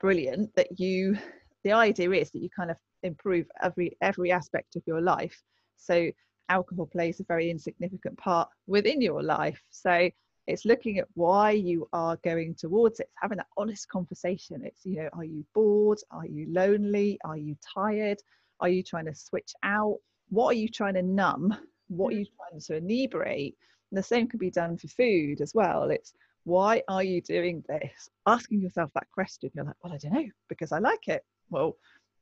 [0.00, 1.16] brilliant that you
[1.62, 5.42] the idea is that you kind of improve every every aspect of your life.
[5.76, 6.10] So
[6.48, 9.60] alcohol plays a very insignificant part within your life.
[9.70, 10.10] So
[10.46, 14.84] it's looking at why you are going towards it it's having that honest conversation it's
[14.84, 18.18] you know are you bored are you lonely are you tired
[18.60, 19.98] are you trying to switch out?
[20.30, 21.54] What are you trying to numb?
[21.88, 22.36] What are you mm.
[22.36, 23.56] trying to inebriate?
[23.90, 25.90] And the same could be done for food as well.
[25.90, 28.08] It's why are you doing this?
[28.26, 29.50] Asking yourself that question.
[29.54, 31.24] You're like, well, I don't know, because I like it.
[31.50, 31.76] Well,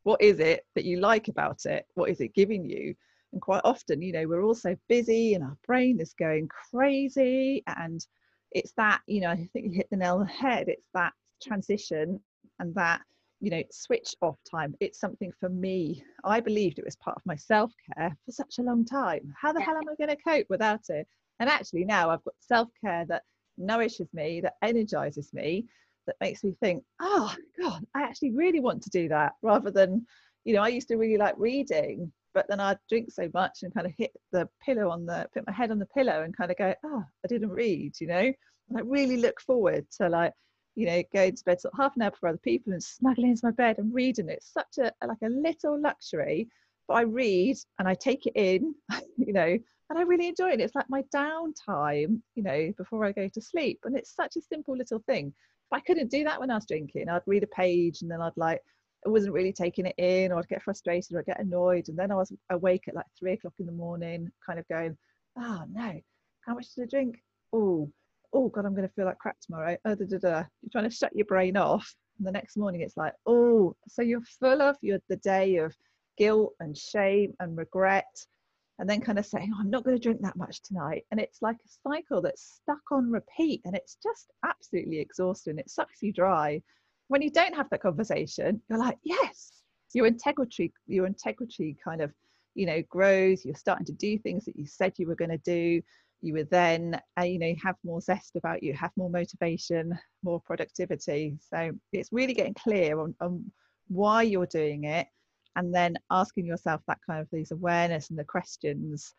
[0.05, 1.87] what is it that you like about it?
[1.95, 2.95] What is it giving you?
[3.33, 7.63] And quite often, you know, we're all so busy and our brain is going crazy.
[7.67, 8.05] And
[8.51, 10.69] it's that, you know, I think you hit the nail on the head.
[10.69, 12.21] It's that transition
[12.59, 13.01] and that
[13.41, 17.27] you know switch off time it's something for me i believed it was part of
[17.27, 20.47] my self-care for such a long time how the hell am i going to cope
[20.49, 21.07] without it
[21.41, 23.23] and actually now i've got self-care that
[23.59, 25.67] nourishes me that energizes me
[26.07, 30.07] that makes me think oh god i actually really want to do that rather than
[30.45, 33.75] you know i used to really like reading but then i'd drink so much and
[33.75, 36.51] kind of hit the pillow on the put my head on the pillow and kind
[36.51, 38.33] of go oh i didn't read you know
[38.69, 40.33] and i really look forward to like
[40.75, 43.31] you know, going to bed sort of half an hour before other people and snuggling
[43.31, 44.29] into my bed and reading.
[44.29, 46.49] It's such a like a little luxury,
[46.89, 48.75] but I read and I take it in,
[49.19, 49.59] you know,
[49.91, 50.61] and I really enjoy it.
[50.61, 53.81] It's like my downtime, you know, before I go to sleep.
[53.85, 55.35] And it's such a simple little thing.
[55.71, 57.09] But I couldn't do that when I was drinking.
[57.09, 58.63] I'd read a page and then I'd like,
[59.07, 61.89] I wasn't really taking it in, or I'd get frustrated or I'd get annoyed.
[61.89, 64.97] And then I was awake at like three o'clock in the morning, kind of going,
[65.39, 66.01] oh no,
[66.47, 67.17] how much did I drink?
[67.53, 67.91] Oh,
[68.33, 70.45] oh god i'm going to feel like crap tomorrow oh, da, da, da.
[70.63, 74.03] you're trying to shut your brain off and the next morning it's like oh so
[74.03, 75.75] you're full of your the day of
[76.19, 78.27] guilt and shame and regret
[78.79, 81.21] and then kind of saying oh, i'm not going to drink that much tonight and
[81.21, 86.03] it's like a cycle that's stuck on repeat and it's just absolutely exhausting it sucks
[86.03, 86.61] you dry
[87.13, 89.63] when you don't have that conversation you're like yes
[89.95, 92.13] your integrity your integrity kind of
[92.55, 93.45] you know grows.
[93.45, 95.83] You're starting to do things that you said you were going to do.
[96.21, 100.41] You would then uh, you know have more zest about you have more motivation more
[100.41, 101.37] productivity.
[101.41, 103.45] So it's really getting clear on, on
[103.89, 105.07] why you're doing it
[105.57, 109.15] and then asking yourself that kind of these awareness and the questions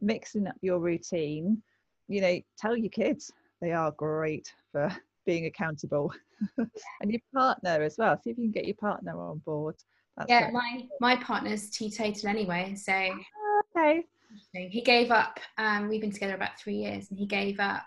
[0.00, 1.62] mixing up your routine.
[2.08, 3.30] You know tell your kids
[3.60, 4.94] they are great for
[5.28, 6.12] being accountable
[6.58, 9.76] and your partner as well see if you can get your partner on board
[10.16, 14.04] That's yeah my my partner's teetotal anyway so ah, okay
[14.52, 15.40] he gave up.
[15.56, 17.86] Um, we've been together about three years, and he gave up.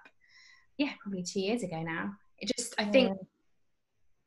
[0.78, 2.16] Yeah, probably two years ago now.
[2.40, 3.18] It just, I think,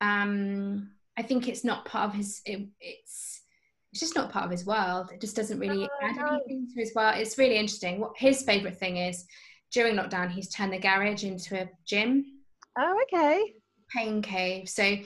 [0.00, 2.40] um, I think it's not part of his.
[2.44, 3.42] It, it's
[3.92, 5.10] it's just not part of his world.
[5.12, 7.14] It just doesn't really oh, add anything to his world.
[7.16, 8.00] It's really interesting.
[8.00, 9.24] What his favorite thing is
[9.72, 12.33] during lockdown, he's turned the garage into a gym.
[12.78, 13.54] Oh, okay.
[13.94, 14.68] Pain cave.
[14.68, 14.96] So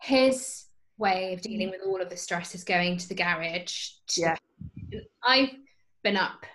[0.00, 0.64] his
[0.98, 3.88] way of dealing with all of the stress is going to the garage.
[4.08, 4.36] To yeah.
[5.24, 5.50] I've
[6.02, 6.46] been up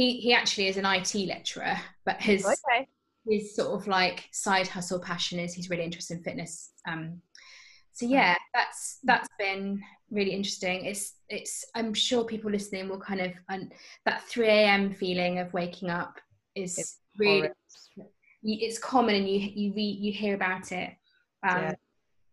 [0.00, 1.76] he he actually is an IT lecturer,
[2.06, 2.88] but his Okay.
[3.28, 6.70] his sort of like side hustle passion is he's really interested in fitness.
[6.88, 7.20] Um,
[7.92, 10.86] so yeah, that's that's been really interesting.
[10.86, 13.32] It's it's I'm sure people listening will kind of
[14.06, 14.90] that 3 a.m.
[14.90, 16.18] feeling of waking up
[16.54, 17.52] is It's really horrid.
[18.42, 20.90] It's common and you you read you hear about it.
[21.48, 21.74] Um, Yeah.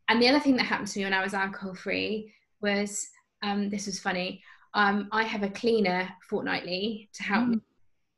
[0.09, 3.09] And the other thing that happened to me when I was alcohol free was
[3.43, 4.41] um, this was funny.
[4.73, 7.61] Um, I have a cleaner fortnightly to help me Mm.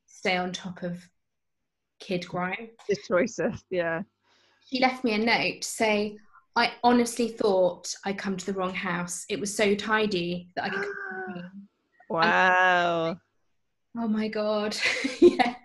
[0.08, 1.02] stay on top of
[2.00, 2.70] kid grime.
[2.88, 4.04] The choices, yeah.
[4.68, 6.18] She left me a note to say,
[6.56, 9.26] I honestly thought I'd come to the wrong house.
[9.30, 10.88] It was so tidy that I could.
[12.10, 13.18] Wow.
[13.98, 14.76] oh my god!
[15.20, 15.56] yeah,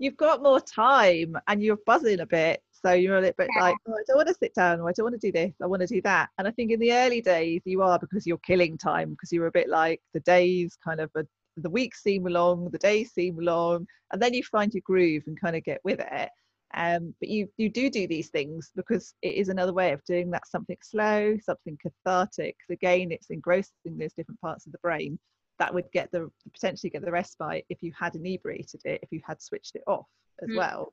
[0.00, 2.62] You've got more time and you're buzzing a bit.
[2.72, 3.62] So you're a little bit Yeah.
[3.64, 5.52] like, oh, I don't want to sit down or I don't want to do this.
[5.62, 6.30] I want to do that.
[6.38, 9.46] And I think in the early days you are because you're killing time because you're
[9.46, 11.26] a bit like the days kind of, a,
[11.58, 15.38] the weeks seem long, the days seem long, and then you find your groove and
[15.38, 16.30] kind of get with it.
[16.72, 20.30] Um, but you you do do these things because it is another way of doing
[20.30, 22.56] that something slow, something cathartic.
[22.70, 25.18] Again, it's engrossing those different parts of the brain
[25.60, 29.20] that would get the potentially get the respite if you had inebriated it, if you
[29.24, 30.06] had switched it off
[30.42, 30.56] as Mm.
[30.56, 30.92] well.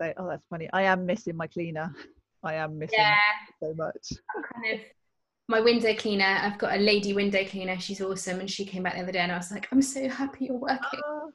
[0.00, 0.68] So, oh, that's funny.
[0.72, 1.92] I am missing my cleaner.
[2.44, 3.16] I am missing yeah.
[3.60, 4.12] so much.
[4.52, 4.80] Kind of
[5.48, 6.24] my window cleaner.
[6.42, 7.78] I've got a lady window cleaner.
[7.80, 10.08] She's awesome, and she came back the other day, and I was like, I'm so
[10.08, 11.00] happy you're working.
[11.06, 11.32] Oh,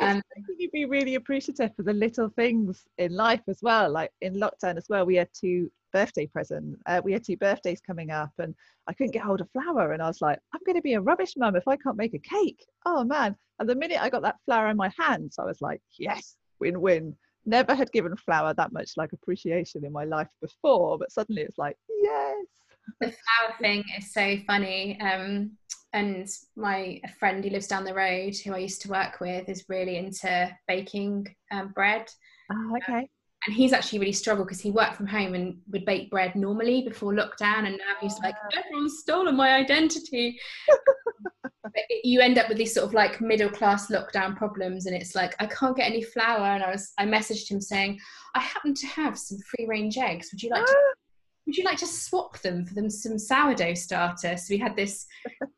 [0.00, 3.90] Um, it's making you be really appreciative for the little things in life as well.
[3.90, 6.78] Like in lockdown as well, we had two birthday present.
[6.86, 8.54] Uh, we had two birthdays coming up, and
[8.88, 11.00] I couldn't get hold of flour, and I was like, I'm going to be a
[11.00, 12.64] rubbish mum if I can't make a cake.
[12.86, 13.36] Oh man!
[13.58, 17.16] And the minute I got that flour in my hands, I was like, yes, win-win.
[17.46, 21.58] Never had given flour that much like appreciation in my life before, but suddenly it's
[21.58, 22.46] like, yes.
[23.00, 25.00] the flour thing is so funny.
[25.00, 25.52] Um,
[25.92, 29.48] and my a friend who lives down the road, who I used to work with,
[29.48, 32.08] is really into baking um, bread.
[32.52, 33.08] Oh, okay.
[33.46, 36.82] And he's actually really struggled because he worked from home and would bake bread normally
[36.82, 40.38] before lockdown, and now he's like, everyone's stolen my identity.
[41.42, 44.94] but it- you end up with these sort of like middle class lockdown problems, and
[44.94, 46.46] it's like I can't get any flour.
[46.54, 47.98] And I was I messaged him saying,
[48.34, 50.28] I happen to have some free range eggs.
[50.32, 50.76] Would you like to
[51.46, 54.36] would you like to swap them for them some sourdough starter?
[54.36, 55.06] So we had this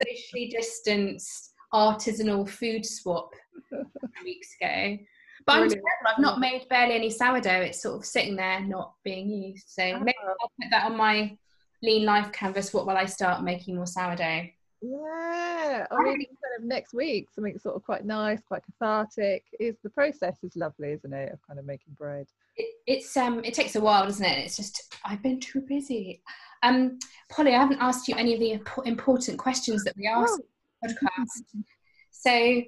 [0.07, 3.33] socially distanced artisanal food swap
[4.25, 4.99] weeks ago.
[5.47, 5.89] But I'm terrible.
[6.09, 7.63] I've not made barely any sourdough.
[7.63, 9.69] It's sort of sitting there, not being used.
[9.69, 10.35] So maybe Oh.
[10.41, 11.37] I'll put that on my
[11.83, 12.73] lean life canvas.
[12.73, 14.47] What will I start making more sourdough?
[14.85, 19.45] Yeah, or maybe kind of next week, something sort of quite nice, quite cathartic.
[19.61, 22.27] Is the process is lovely, isn't it, of kind of making bread?
[22.57, 24.39] It, it's um, it takes a while, doesn't it?
[24.45, 26.21] It's just I've been too busy.
[26.65, 26.99] Um,
[27.31, 30.41] Polly, I haven't asked you any of the important questions that we ask on
[30.83, 31.63] the podcast.
[32.11, 32.63] So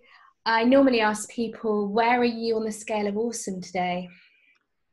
[0.46, 4.08] I normally ask people, where are you on the scale of awesome today?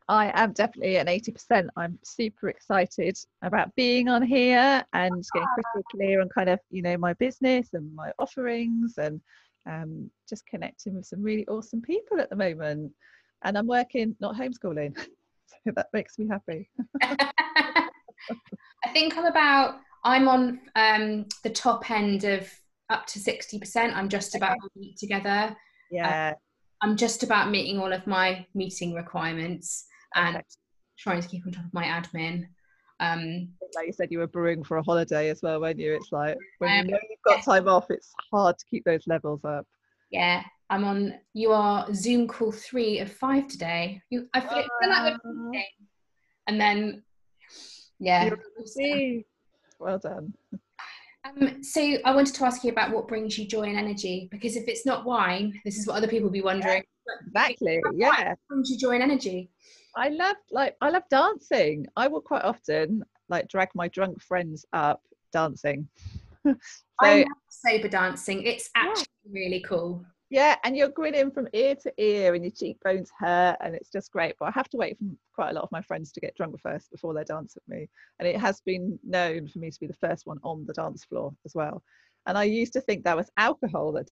[0.08, 1.68] I am definitely at 80%.
[1.76, 6.82] I'm super excited about being on here and getting crystal clear on kind of, you
[6.82, 9.22] know, my business and my offerings and
[9.66, 12.92] um, just connecting with some really awesome people at the moment.
[13.44, 14.98] And I'm working, not homeschooling.
[14.98, 16.70] so that makes me happy.
[17.02, 17.90] I
[18.94, 22.50] think I'm about I'm on um, the top end of
[22.92, 23.94] up to 60%.
[23.96, 25.56] I'm just about meet together.
[25.90, 26.34] Yeah.
[26.82, 30.46] I'm just about meeting all of my meeting requirements and Okay.
[30.98, 32.48] trying to keep on top of my admin.
[33.00, 35.94] Um, like you said, you were brewing for a holiday as well, weren't you?
[35.96, 39.08] It's like when Um, you know you've got time off, it's hard to keep those
[39.08, 39.66] levels up.
[40.12, 41.16] yeah, I'm on.
[41.34, 44.02] You are Zoom call three of five today.
[44.10, 45.64] You, I feel, feel like we're
[46.48, 47.04] and then
[48.00, 48.26] yeah.
[48.26, 49.26] you're a see.
[49.80, 50.34] Well done.
[51.40, 54.56] Um, so I wanted to ask you about what brings you joy and energy because
[54.56, 56.84] if it's not wine, this is what other people will be wondering.
[57.28, 57.82] Exactly.
[57.96, 58.10] Yeah.
[58.30, 59.50] What brings you joy and energy?
[59.96, 61.86] I love like I love dancing.
[61.96, 65.02] I will quite often like drag my drunk friends up
[65.34, 65.88] dancing.
[66.46, 66.56] so
[67.02, 68.44] I love sober dancing.
[68.44, 68.84] It's Yeah.
[68.90, 70.06] actually really cool.
[70.32, 74.14] Yeah, and you're grinning from ear to ear and your cheekbones hurt and it's just
[74.14, 74.36] great.
[74.40, 76.56] But I have to wait for quite a lot of my friends to get drunk
[76.62, 77.90] first before they dance with me.
[78.18, 81.04] And it has been known for me to be the first one on the dance
[81.04, 81.84] floor as well.
[82.26, 84.10] And I used to think that was alcohol that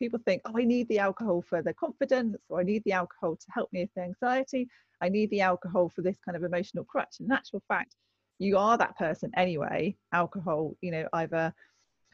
[0.00, 3.36] people think, oh, I need the alcohol for the confidence, or I need the alcohol
[3.36, 4.66] to help me with the anxiety.
[5.00, 7.20] I need the alcohol for this kind of emotional crutch.
[7.20, 7.94] And in actual fact,
[8.40, 9.94] you are that person anyway.
[10.12, 11.54] Alcohol, you know, either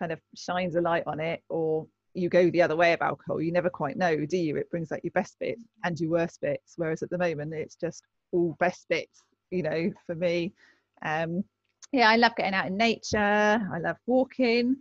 [0.00, 3.40] kind of shines a light on it or you go the other way of alcohol.
[3.40, 4.56] You never quite know, do you?
[4.56, 6.74] It brings out your best bits and your worst bits.
[6.76, 10.52] Whereas at the moment, it's just all best bits, you know, for me.
[11.04, 11.44] Um,
[11.92, 13.18] yeah, I love getting out in nature.
[13.18, 14.76] I love walking.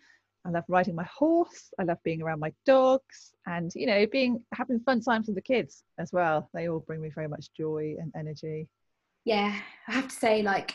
[0.46, 1.72] I love riding my horse.
[1.80, 5.42] I love being around my dogs and, you know, being having fun times with the
[5.42, 6.50] kids as well.
[6.54, 8.68] They all bring me very much joy and energy.
[9.26, 10.74] Yeah, I have to say, like,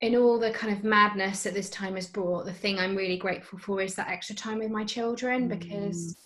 [0.00, 3.16] in all the kind of madness that this time has brought, the thing I'm really
[3.16, 6.16] grateful for is that extra time with my children because mm.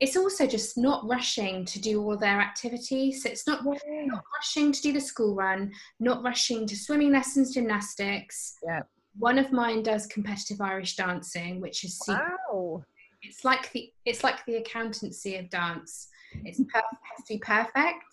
[0.00, 3.24] it's also just not rushing to do all their activities.
[3.24, 4.06] It's not, yeah.
[4.06, 8.56] not rushing to do the school run, not rushing to swimming lessons, gymnastics.
[8.64, 8.82] Yeah
[9.18, 12.84] one of mine does competitive Irish dancing, which is wow.
[13.22, 16.08] It's like the it's like the accountancy of dance.
[16.44, 18.04] It's perfect, has to be perfect.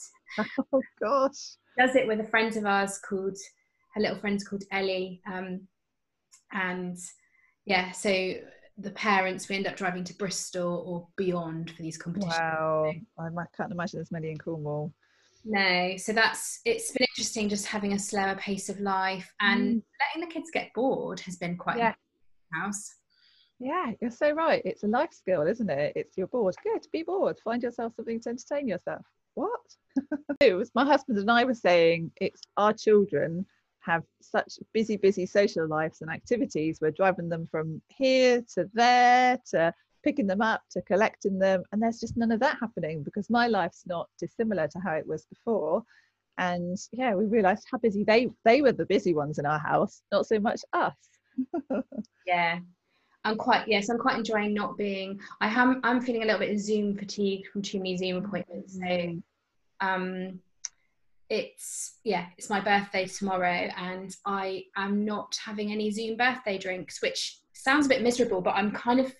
[0.74, 1.56] Oh gosh.
[1.78, 3.38] Does it with a friend of ours called
[3.98, 5.62] her little friend's called Ellie, um,
[6.52, 6.98] and
[7.66, 8.36] yeah, so
[8.78, 12.38] the parents we end up driving to Bristol or beyond for these competitions.
[12.38, 14.94] Wow, I can't imagine there's many in Cornwall.
[15.44, 19.84] No, so that's it's been interesting just having a slower pace of life and mm.
[20.00, 21.94] letting the kids get bored has been quite yeah.
[22.54, 22.94] house.
[23.60, 24.62] Yeah, you're so right.
[24.64, 25.94] It's a life skill, isn't it?
[25.96, 26.56] It's you're bored.
[26.64, 27.40] Good, be bored.
[27.44, 29.04] Find yourself something to entertain yourself.
[29.34, 29.62] What?
[30.42, 33.46] it was my husband and I were saying it's our children
[33.88, 36.80] have such busy, busy social lives and activities.
[36.80, 39.73] We're driving them from here to there to
[40.04, 41.63] picking them up to collecting them.
[41.71, 45.08] And there's just none of that happening because my life's not dissimilar to how it
[45.08, 45.84] was before.
[46.38, 50.04] And yeah we realized how busy they they were the busy ones in our house
[50.12, 50.95] not so much us.
[52.26, 52.60] Yeah.
[53.23, 56.58] I'm quite yes i'm quite enjoying not being i am i'm feeling a little bit
[56.60, 58.76] zoom fatigue from too many zoom appointments.
[58.76, 59.21] So mm.
[59.82, 60.39] um
[61.30, 67.02] it's yeah it's my birthday tomorrow and i am not having any zoom birthday drinks
[67.02, 69.13] which sounds a bit miserable but i'm kind of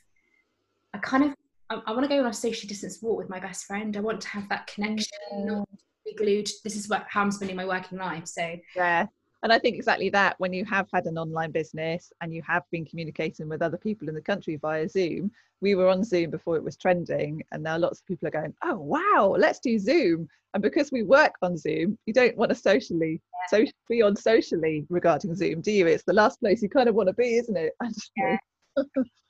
[0.94, 1.36] I kind of
[1.70, 3.96] I, I want to go on a social distance walk with my best friend.
[3.96, 5.44] I want to have that connection, yeah.
[5.44, 5.70] not
[6.06, 6.50] be glued.
[6.64, 8.28] This is what how I'm spending my working life.
[8.28, 9.06] So yeah.
[9.44, 12.64] And I think exactly that when you have had an online business and you have
[12.72, 16.56] been communicating with other people in the country via Zoom, we were on Zoom before
[16.56, 20.28] it was trending, and now lots of people are going, "Oh wow, let's do Zoom."
[20.54, 23.22] And because we work on Zoom, you don't want to socially
[23.52, 23.66] yeah.
[23.66, 25.88] so be on socially regarding Zoom, do you?
[25.88, 27.74] It's the last place you kind of want to be, isn't it?
[28.16, 28.38] Yeah.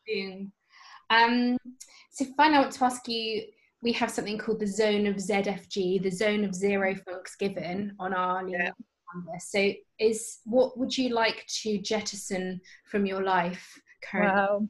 [0.10, 0.52] Zoom.
[1.10, 1.58] Um,
[2.12, 3.43] so finally, I want to ask you,
[3.82, 8.13] we have something called the zone of ZFG, the zone of zero funks given on
[8.13, 8.72] our yeah.
[9.25, 9.51] Canvas.
[9.51, 14.34] So is what would you like to jettison from your life currently?
[14.34, 14.69] Well,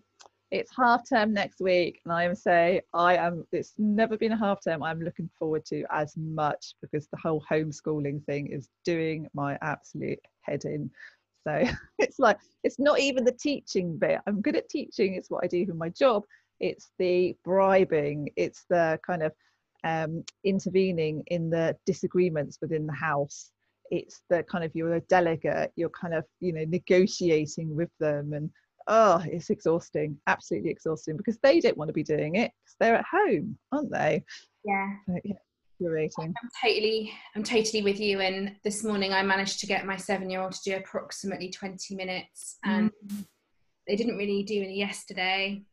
[0.52, 4.38] it's half term next week and i am say i am it's never been a
[4.38, 9.28] half term i'm looking forward to as much because the whole homeschooling thing is doing
[9.34, 10.90] my absolute head in
[11.46, 11.64] so
[12.00, 15.48] it's like it's not even the teaching bit i'm good at teaching it's what i
[15.48, 16.24] do for my job
[16.60, 19.34] it's the bribing it's the kind of
[19.84, 23.52] um, intervening in the disagreements within the house
[23.92, 28.34] it's the kind of you're a delegate you're kind of you know negotiating with them
[28.34, 28.50] and
[28.88, 32.96] oh it's exhausting absolutely exhausting because they don't want to be doing it because they're
[32.96, 34.24] at home aren't they
[34.64, 34.88] yeah,
[35.24, 35.34] yeah
[35.82, 36.34] curating.
[36.42, 38.20] I'm totally, I'm totally with you.
[38.20, 42.92] And this morning I managed to get my seven-year-old to do approximately 20 minutes, and
[43.06, 43.26] mm.
[43.88, 45.64] they didn't really do any yesterday,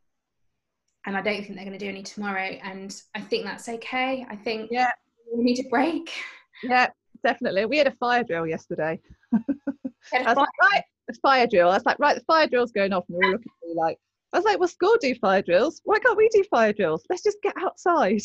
[1.06, 2.58] and I don't think they're going to do any tomorrow.
[2.62, 4.26] And I think that's okay.
[4.28, 4.90] I think yeah,
[5.34, 6.10] we need a break.
[6.62, 6.88] Yeah,
[7.24, 7.66] definitely.
[7.66, 9.00] We had a fire drill yesterday.
[9.32, 11.70] I was like, right, the fire drill.
[11.70, 13.74] I was like, right, the fire drill's going off, and we're all looking at me
[13.74, 13.98] like,
[14.32, 15.80] I was like, well, school do fire drills.
[15.84, 17.04] Why can't we do fire drills?
[17.08, 18.22] Let's just get outside.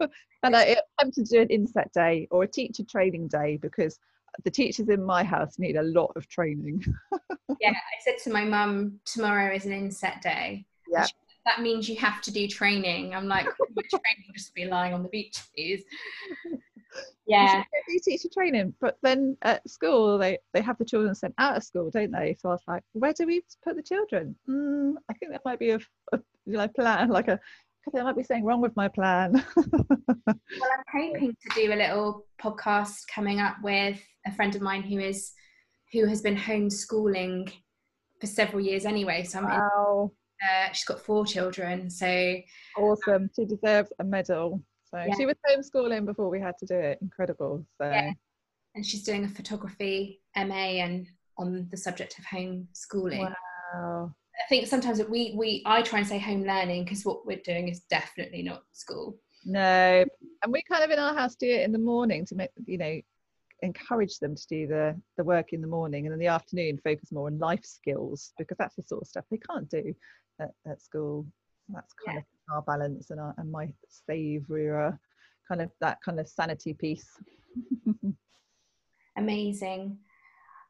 [0.42, 3.98] and I attempted to do an inset day or a teacher training day because
[4.44, 6.84] the teachers in my house need a lot of training.
[7.60, 10.66] yeah, I said to my mum, tomorrow is an inset day.
[10.88, 11.06] Yeah.
[11.46, 13.12] That means you have to do training.
[13.12, 15.82] I'm like, my training will just be lying on the beach, please
[17.26, 17.62] yeah.
[17.88, 21.62] do teacher training but then at school they they have the children sent out of
[21.62, 22.36] school don't they?
[22.38, 24.34] So i was like where do we put the children?
[24.48, 25.78] Mm, i think that might be a,
[26.12, 27.38] a you know plan like a
[27.92, 29.44] there might be something wrong with my plan.
[30.26, 34.82] Well i'm hoping to do a little podcast coming up with a friend of mine
[34.82, 35.32] who is
[35.92, 37.52] who has been homeschooling
[38.20, 40.10] for several years anyway so i'm wow.
[40.42, 42.36] In, uh, she's got four children so
[42.76, 43.30] awesome.
[43.34, 44.62] She deserves a medal
[44.92, 45.14] so yeah.
[45.16, 46.98] she was homeschooling before we had to do it.
[47.00, 47.64] Incredible.
[47.80, 48.12] So yeah.
[48.74, 53.34] and she's doing a photography MA and on the subject of homeschooling.
[53.74, 54.14] Wow.
[54.40, 57.68] I think sometimes we we I try and say home learning because what we're doing
[57.68, 59.18] is definitely not school.
[59.44, 60.04] No,
[60.42, 62.78] and we kind of in our house do it in the morning to make you
[62.78, 63.00] know
[63.62, 67.12] encourage them to do the the work in the morning and in the afternoon focus
[67.12, 69.94] more on life skills because that's the sort of stuff they can't do
[70.40, 71.26] at, at school
[71.68, 72.20] that's kind yeah.
[72.20, 72.24] of
[72.54, 74.98] our balance and, our, and my savourer
[75.48, 77.08] kind of that kind of sanity piece
[79.16, 79.98] amazing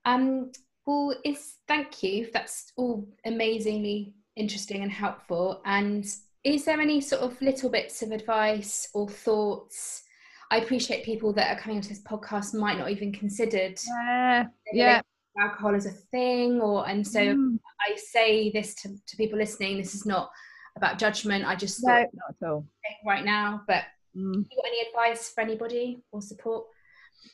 [0.04, 0.50] um
[0.86, 5.60] well it's thank you that's all amazingly interesting and helpful.
[5.64, 6.04] And
[6.44, 10.02] is there any sort of little bits of advice or thoughts?
[10.50, 15.00] I appreciate people that are coming onto this podcast might not even considered yeah, yeah.
[15.38, 17.56] alcohol as a thing, or and so mm.
[17.80, 19.76] I say this to, to people listening.
[19.76, 20.28] This is not
[20.76, 21.44] about judgment.
[21.44, 22.66] I just no, not at all
[23.06, 23.62] right now.
[23.66, 23.84] But
[24.16, 24.34] mm.
[24.34, 26.66] you got any advice for anybody or support?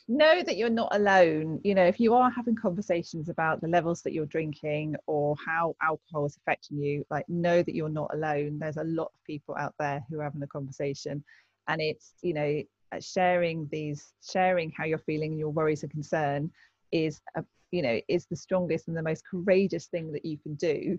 [0.07, 4.01] know that you're not alone you know if you are having conversations about the levels
[4.01, 8.57] that you're drinking or how alcohol is affecting you like know that you're not alone
[8.59, 11.23] there's a lot of people out there who are having a conversation
[11.67, 12.61] and it's you know
[12.93, 16.49] uh, sharing these sharing how you're feeling and your worries and concern
[16.91, 20.55] is a, you know is the strongest and the most courageous thing that you can
[20.55, 20.97] do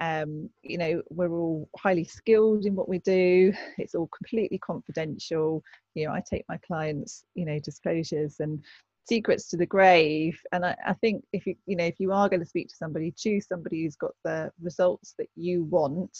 [0.00, 3.52] um, you know we're all highly skilled in what we do.
[3.78, 5.62] It's all completely confidential.
[5.94, 8.62] You know i take my clients you know disclosures and
[9.08, 10.38] secrets to the grave.
[10.52, 12.76] And I, I, think if you you know if you are going to speak to
[12.76, 16.16] somebody choose somebody who's got the results that you want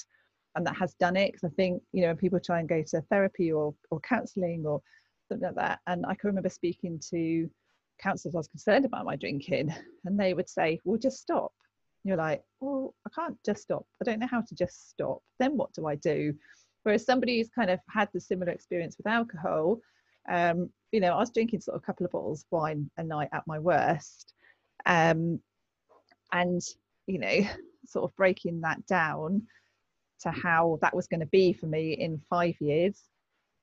[0.55, 1.33] and that has done it.
[1.33, 4.81] Because i think you know people try and go to therapy or or counseling or
[5.29, 7.49] something like that and i can remember speaking to
[8.01, 9.72] counselors i was concerned about my drinking
[10.05, 11.53] and they would say well just stop
[12.09, 13.86] you're like, well, I can't just stop.
[14.00, 15.22] I don't know how to just stop.
[15.38, 16.34] Then what do I do?
[16.82, 19.80] Whereas somebody who's kind of had the similar experience with alcohol,
[20.28, 23.04] um, you know, I was drinking sort of a couple of bottles of wine a
[23.04, 24.34] night at my worst.
[24.86, 25.40] Um,
[26.32, 26.62] and,
[27.06, 27.40] you know,
[27.86, 29.42] sort of breaking that down
[30.20, 33.04] to how that was going to be for me in five years.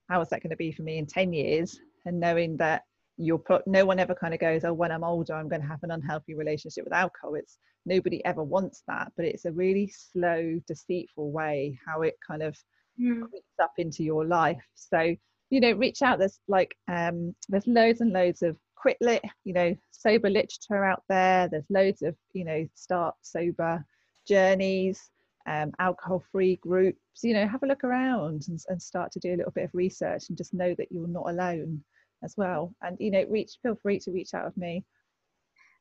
[0.09, 1.79] How was that going to be for me in 10 years?
[2.05, 2.83] And knowing that
[3.17, 5.67] you're put, no one ever kind of goes, oh, when I'm older, I'm going to
[5.67, 7.35] have an unhealthy relationship with alcohol.
[7.35, 12.41] It's nobody ever wants that but it's a really slow deceitful way how it kind
[12.41, 12.57] of
[12.99, 13.21] mm.
[13.21, 14.61] creeps up into your life.
[14.75, 15.15] So
[15.49, 16.19] you know reach out.
[16.19, 21.03] There's like um there's loads and loads of quit lit you know sober literature out
[21.07, 21.47] there.
[21.47, 23.85] There's loads of you know start sober
[24.27, 25.09] journeys
[25.47, 26.99] um, alcohol free groups.
[27.21, 29.69] You know have a look around and, and start to do a little bit of
[29.73, 31.83] research and just know that you're not alone
[32.23, 34.83] as well and you know reach feel free to reach out with me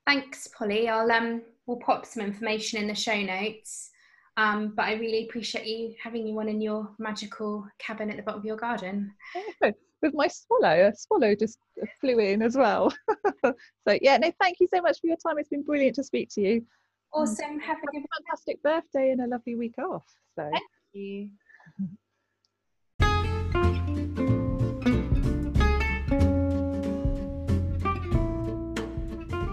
[0.06, 0.88] Thanks, Polly.
[0.88, 3.90] I'll um we'll pop some information in the show notes.
[4.36, 8.22] Um, but I really appreciate you having you on in your magical cabin at the
[8.22, 9.14] bottom of your garden.
[9.62, 9.70] Yeah,
[10.02, 11.58] with my swallow, a swallow just
[12.00, 12.92] flew in as well.
[13.44, 15.38] so yeah, no, thank you so much for your time.
[15.38, 16.66] It's been brilliant to speak to you.
[17.12, 17.60] Awesome.
[17.60, 20.04] Have a good fantastic birthday and a lovely week off.
[20.36, 21.30] So thank you.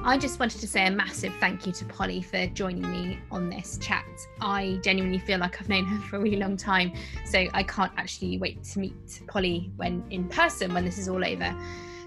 [0.04, 3.52] I just wanted to say a massive thank you to Polly for joining me on
[3.52, 4.04] this chat.
[4.42, 6.92] I genuinely feel like I've known her for a really long time,
[7.24, 11.24] so I can't actually wait to meet Polly when in person when this is all
[11.24, 11.56] over.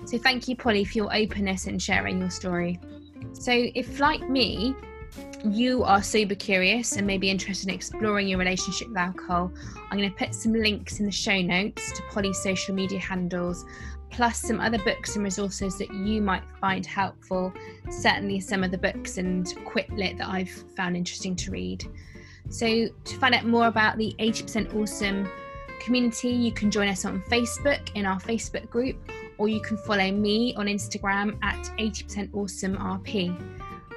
[0.07, 2.81] So thank you, Polly, for your openness and sharing your story.
[3.33, 4.75] So if, like me,
[5.45, 9.53] you are sober curious and maybe interested in exploring your relationship with alcohol,
[9.93, 13.65] I'm going to put some links in the show notes to Polly's social media handles
[14.15, 17.53] plus some other books and resources that you might find helpful.
[17.91, 21.85] Certainly, some of the books and Quit Lit that I've found interesting to read.
[22.49, 25.29] So, to find out more about the 80% Awesome
[25.81, 28.97] community, you can join us on Facebook in our Facebook group,
[29.37, 33.37] or you can follow me on Instagram at 80% Awesome RP.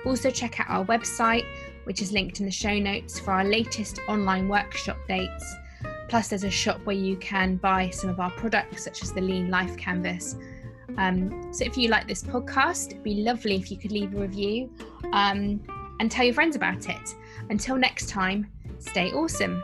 [0.05, 1.45] Also, check out our website,
[1.83, 5.55] which is linked in the show notes for our latest online workshop dates
[6.07, 9.21] Plus, there's a shop where you can buy some of our products, such as the
[9.21, 10.37] Lean Life Canvas.
[10.97, 14.19] Um, so, if you like this podcast, it'd be lovely if you could leave a
[14.19, 14.71] review
[15.13, 15.61] um,
[15.99, 17.15] and tell your friends about it.
[17.49, 18.49] Until next time,
[18.79, 19.61] stay awesome.